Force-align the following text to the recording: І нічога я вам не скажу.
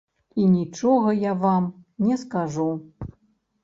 І 0.43 0.47
нічога 0.53 1.15
я 1.29 1.33
вам 1.45 1.71
не 2.09 2.21
скажу. 2.27 2.71